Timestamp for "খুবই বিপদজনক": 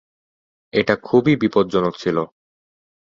1.03-1.93